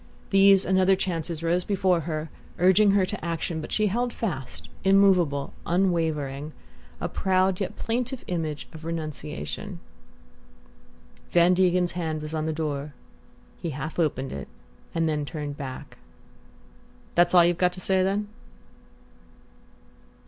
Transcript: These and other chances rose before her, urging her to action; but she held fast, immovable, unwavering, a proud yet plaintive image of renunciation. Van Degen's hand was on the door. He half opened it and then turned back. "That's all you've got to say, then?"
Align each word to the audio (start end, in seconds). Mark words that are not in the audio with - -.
These 0.31 0.65
and 0.65 0.79
other 0.79 0.95
chances 0.95 1.43
rose 1.43 1.63
before 1.63 1.99
her, 2.09 2.31
urging 2.57 2.89
her 2.93 3.05
to 3.05 3.23
action; 3.23 3.61
but 3.61 3.71
she 3.71 3.85
held 3.85 4.11
fast, 4.11 4.67
immovable, 4.83 5.53
unwavering, 5.63 6.53
a 6.99 7.07
proud 7.07 7.59
yet 7.59 7.75
plaintive 7.75 8.23
image 8.25 8.67
of 8.73 8.83
renunciation. 8.83 9.79
Van 11.29 11.53
Degen's 11.53 11.91
hand 11.91 12.23
was 12.23 12.33
on 12.33 12.47
the 12.47 12.51
door. 12.51 12.95
He 13.61 13.69
half 13.69 13.99
opened 13.99 14.33
it 14.33 14.47
and 14.95 15.07
then 15.07 15.23
turned 15.23 15.55
back. 15.55 15.99
"That's 17.13 17.35
all 17.35 17.45
you've 17.45 17.59
got 17.59 17.73
to 17.73 17.79
say, 17.79 18.01
then?" 18.01 18.27